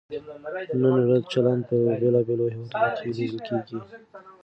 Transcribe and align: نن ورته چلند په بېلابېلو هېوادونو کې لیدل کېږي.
نن 0.81 0.95
ورته 1.09 1.29
چلند 1.33 1.61
په 1.69 1.75
بېلابېلو 2.01 2.45
هېوادونو 2.53 2.95
کې 3.01 3.07
لیدل 3.17 3.39
کېږي. 3.47 3.79